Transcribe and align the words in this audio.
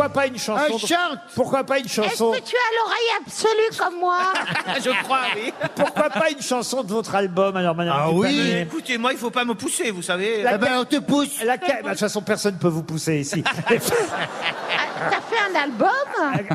Pourquoi 0.00 0.14
pas 0.22 0.26
une 0.28 0.38
chanson 0.38 0.62
Ah, 0.66 0.86
chante 0.86 1.18
Pourquoi 1.34 1.64
pas 1.64 1.78
une 1.78 1.84
Est-ce 1.84 1.94
chanson 1.96 2.30
que 2.32 2.38
tu 2.38 2.54
as 2.56 2.82
l'oreille 2.82 3.20
absolue 3.26 3.78
comme 3.78 4.00
moi 4.00 4.18
Je 4.82 5.02
crois, 5.02 5.20
oui. 5.36 5.52
Pourquoi 5.76 6.08
pas 6.08 6.30
une 6.30 6.40
chanson 6.40 6.82
de 6.82 6.88
votre 6.90 7.14
album 7.14 7.54
alors 7.56 7.74
Madame 7.74 7.96
Ah 7.98 8.10
Dupanier 8.10 8.40
oui. 8.42 8.58
Écoutez, 8.60 8.96
moi, 8.96 9.12
il 9.12 9.18
faut 9.18 9.30
pas 9.30 9.44
me 9.44 9.54
pousser, 9.54 9.90
vous 9.90 10.00
savez. 10.02 10.42
La- 10.42 10.54
Eh 10.54 10.58
ben, 10.58 10.78
on 10.80 10.84
te 10.86 10.96
pousse. 10.96 11.42
Laquelle? 11.44 11.80
Bah, 11.82 11.90
De 11.90 11.90
toute 11.90 12.00
façon, 12.00 12.22
personne 12.22 12.54
ne 12.54 12.58
peut 12.60 12.68
vous 12.68 12.82
pousser 12.82 13.18
ici. 13.18 13.44
Ah, 15.02 15.10
T'as 15.10 15.20
fait 15.20 15.42
un 15.58 15.62
album 15.62 15.90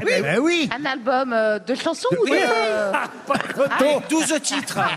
oui. 0.06 0.22
Ben 0.22 0.40
oui. 0.40 0.70
Un 0.80 0.86
album 0.86 1.34
euh, 1.34 1.60
de 1.60 1.76
chansons 1.76 2.08
ou 2.22 2.26
de... 2.28 2.36
Pas 2.36 3.38
de 3.38 3.54
photo. 3.54 3.72
Avec 3.80 4.08
12 4.10 4.42
titres. 4.42 4.80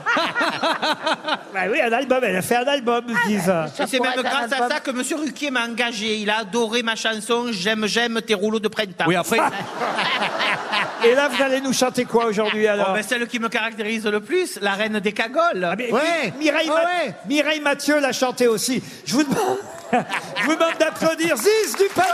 Bah 1.54 1.60
oui, 1.70 1.80
un 1.80 1.92
album. 1.92 2.20
Elle 2.22 2.36
a 2.36 2.42
fait 2.42 2.56
un 2.56 2.66
album, 2.66 3.04
Ah, 3.08 3.18
ils 3.26 3.36
disent. 3.38 3.48
Et 3.80 3.86
c'est 3.86 3.96
pourrait 3.96 4.10
même 4.10 4.18
être 4.20 4.26
un 4.26 4.30
grâce 4.38 4.52
à 4.52 4.56
album. 4.56 4.70
ça 4.70 4.80
que 4.80 4.90
Monsieur 4.90 5.16
Ruquier 5.16 5.50
m'a 5.50 5.64
engagé. 5.64 6.16
Il 6.16 6.30
a 6.30 6.38
adoré 6.40 6.82
ma 6.82 6.94
chanson 6.94 7.46
J'aime, 7.50 7.86
j'aime 7.86 8.20
tes 8.22 8.34
rouleaux 8.34 8.60
de 8.60 8.68
printemps. 8.68 9.04
Oui, 9.06 9.16
après, 9.16 9.38
Et 11.04 11.14
là, 11.14 11.28
vous 11.28 11.42
allez 11.42 11.60
nous 11.60 11.72
chanter 11.72 12.04
quoi 12.04 12.26
aujourd'hui 12.26 12.64
Oh, 12.66 12.70
alors 12.72 12.92
ben, 12.92 13.02
celle 13.02 13.26
qui 13.28 13.38
me 13.38 13.48
caractérise 13.48 14.04
le 14.06 14.20
plus, 14.20 14.58
la 14.60 14.72
reine 14.72 14.98
des 15.00 15.12
cagoles. 15.12 15.64
Ah, 15.64 15.74
mais 15.76 15.90
Ouais. 15.92 16.32
Mireille, 16.38 16.68
Ah 16.70 16.74
Ma- 16.82 16.84
ouais. 17.06 17.14
Mireille 17.28 17.60
Mathieu 17.60 18.00
l'a 18.00 18.12
chanté 18.12 18.46
aussi. 18.48 18.82
Je 19.06 19.14
vous 19.14 19.22
demande, 19.22 19.58
je 19.92 20.42
vous 20.44 20.54
demande 20.54 20.76
d'applaudir 20.78 21.36
Ziz 21.36 21.76
du 21.76 21.84
panier. 21.94 22.08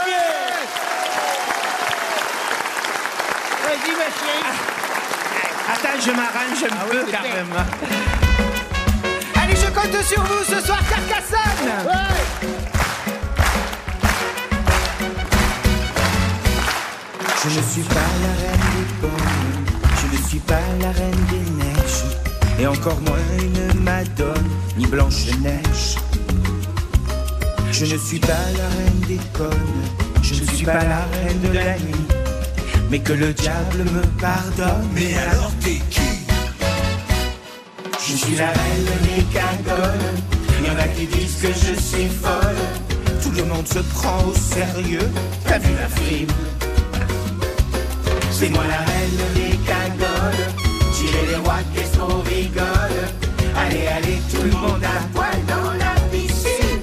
Vas-y, 3.75 3.91
ma 3.97 4.05
chérie. 4.05 4.55
Attends, 5.73 6.01
je 6.01 6.11
m'arrange 6.13 6.63
un 6.63 6.87
peu 6.89 7.03
quand 7.11 7.23
même. 7.23 7.55
Allez, 9.43 9.57
je 9.57 9.67
compte 9.67 10.05
sur 10.05 10.23
vous 10.23 10.45
ce 10.45 10.65
soir, 10.65 10.79
Carcassonne 10.89 11.71
Ouais. 11.85 12.49
Je 17.43 17.49
ne 17.49 17.63
suis 17.65 17.83
pas 17.83 17.95
la 18.23 18.33
reine 18.43 18.69
des 18.77 18.87
pommes, 19.01 19.67
je 20.01 20.17
ne 20.17 20.23
suis 20.29 20.39
pas 20.39 20.67
la 20.81 20.93
reine 20.93 21.25
des 21.31 21.51
neiges, 21.65 22.05
et 22.61 22.67
encore 22.69 23.01
moins 23.01 23.19
une 23.41 23.81
Madone, 23.81 24.51
ni 24.79 24.87
Blanche-Neige. 24.87 25.97
Je 27.73 27.85
ne 27.87 27.99
suis 27.99 28.21
pas 28.21 28.29
la 28.29 28.69
reine 28.69 29.01
des 29.09 29.21
connes, 29.37 29.85
je 30.23 30.35
ne 30.35 30.47
suis 30.47 30.65
pas 30.65 30.85
la 30.85 31.05
reine 31.13 31.41
de 31.43 31.53
la 31.53 31.77
nuit, 31.79 32.04
mais 32.91 32.99
que 33.01 33.13
le 33.13 33.33
diable 33.33 33.85
me 33.93 34.03
pardonne. 34.21 34.89
Mais 34.95 35.15
alors 35.17 35.53
t'es 35.61 35.81
qui 35.91 36.13
Je 38.07 38.17
suis 38.17 38.37
la 38.37 38.49
reine 38.49 38.91
des 39.03 39.23
cagoles, 39.33 40.09
il 40.61 40.67
y 40.67 40.71
en 40.71 40.79
a 40.79 40.89
qui 40.89 41.07
disent 41.07 41.39
que 41.43 41.49
je 41.49 41.81
suis 41.81 42.09
folle, 42.09 42.63
tout 43.23 43.31
le 43.31 43.45
monde 43.45 43.67
se 43.67 43.81
prend 43.81 44.25
au 44.25 44.35
sérieux, 44.35 45.09
t'as 45.47 45.59
vu 45.59 45.71
la 45.81 45.89
frime 45.89 46.29
c'est 48.37 48.49
moi 48.51 48.65
la 48.67 48.79
reine 48.79 49.21
des 49.37 49.57
cagoles. 49.59 50.45
Tirez 50.93 51.27
les 51.29 51.37
rois, 51.37 51.61
qu'est-ce 51.73 51.97
qu'on 51.97 52.21
rigole. 52.23 53.01
Allez, 53.57 53.87
allez, 53.87 54.19
tout 54.29 54.43
le 54.43 54.51
monde 54.51 54.83
à 54.83 55.07
poil 55.15 55.39
dans 55.47 55.73
la 55.73 55.95
piscine. 56.11 56.83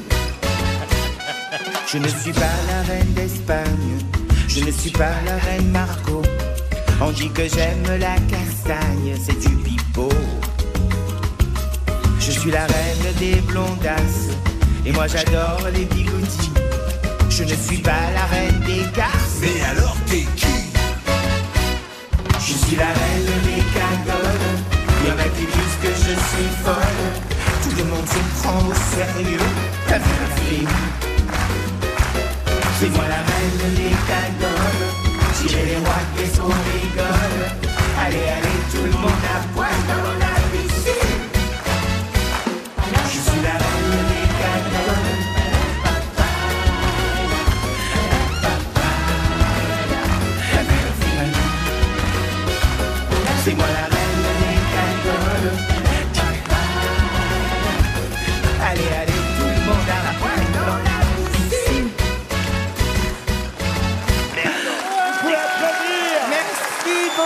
Je 1.91 1.97
ne 1.97 2.07
suis 2.07 2.31
pas 2.31 2.55
la 2.69 2.93
reine 2.93 3.13
d'Espagne. 3.13 4.20
Je 4.53 4.65
ne 4.65 4.71
suis 4.71 4.91
pas 4.91 5.13
la 5.25 5.37
reine 5.37 5.71
Margot. 5.71 6.21
On 6.99 7.11
dit 7.11 7.29
que 7.29 7.43
j'aime 7.47 7.85
la 7.99 8.15
castagne, 8.29 9.15
c'est 9.25 9.39
du 9.39 9.55
pipeau. 9.55 10.09
Je 12.19 12.31
suis 12.31 12.51
la 12.51 12.65
reine 12.65 13.13
des 13.17 13.35
blondasses. 13.47 14.27
Et 14.85 14.91
moi 14.91 15.07
j'adore 15.07 15.61
les 15.73 15.85
bigoudis. 15.85 16.51
Je 17.29 17.43
ne 17.43 17.55
suis 17.55 17.77
pas 17.77 18.11
la 18.13 18.25
reine 18.25 18.59
des 18.65 18.83
garces. 18.93 19.39
Mais 19.39 19.61
alors 19.71 19.95
t'es 20.07 20.25
qui? 20.35 20.47
Je 22.37 22.53
suis 22.53 22.75
la 22.75 22.87
reine 22.87 23.31
des 23.45 23.63
cagoles. 23.71 24.51
Il 25.01 25.07
y 25.07 25.11
en 25.13 25.17
a 25.17 25.29
qui 25.29 25.45
disent 25.45 25.79
que 25.81 25.91
je 25.95 26.11
suis 26.11 26.51
folle. 26.61 27.01
Tout 27.63 27.77
le 27.77 27.85
monde 27.85 28.05
se 28.05 28.41
prend 28.43 28.59
au 28.67 28.73
sérieux. 28.73 29.47
T'as 29.87 29.97
vu 29.97 30.11
la 30.19 30.35
film 30.43 30.69
C'est 32.81 32.89
moi 32.89 33.05
la 33.07 33.15
reine 33.15 33.75
des 33.75 33.90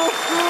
Oh, 0.08 0.45